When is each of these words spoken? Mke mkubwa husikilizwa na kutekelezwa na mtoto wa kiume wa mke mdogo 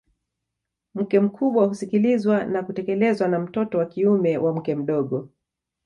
Mke 0.95 1.19
mkubwa 1.19 1.65
husikilizwa 1.65 2.45
na 2.45 2.63
kutekelezwa 2.63 3.27
na 3.27 3.39
mtoto 3.39 3.77
wa 3.77 3.85
kiume 3.85 4.37
wa 4.37 4.53
mke 4.53 4.75
mdogo 4.75 5.29